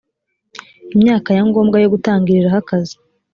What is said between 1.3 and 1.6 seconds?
ya